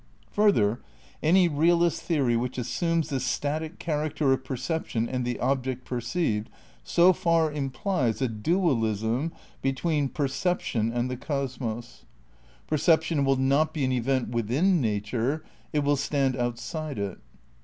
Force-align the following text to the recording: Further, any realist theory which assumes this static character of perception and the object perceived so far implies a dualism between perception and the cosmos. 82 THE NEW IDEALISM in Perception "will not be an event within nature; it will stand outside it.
Further, 0.31 0.79
any 1.21 1.47
realist 1.47 2.01
theory 2.01 2.35
which 2.35 2.57
assumes 2.57 3.09
this 3.09 3.23
static 3.23 3.77
character 3.77 4.33
of 4.33 4.43
perception 4.43 5.07
and 5.07 5.23
the 5.23 5.39
object 5.39 5.85
perceived 5.85 6.49
so 6.83 7.13
far 7.13 7.51
implies 7.51 8.19
a 8.19 8.27
dualism 8.27 9.31
between 9.61 10.09
perception 10.09 10.91
and 10.91 11.07
the 11.11 11.17
cosmos. 11.17 11.67
82 11.67 11.67
THE 11.67 11.71
NEW 11.75 11.77
IDEALISM 11.77 12.63
in 12.63 12.67
Perception 12.95 13.25
"will 13.25 13.35
not 13.35 13.73
be 13.75 13.85
an 13.85 13.91
event 13.91 14.29
within 14.29 14.81
nature; 14.81 15.45
it 15.71 15.83
will 15.83 15.95
stand 15.95 16.35
outside 16.35 16.97
it. 16.97 17.19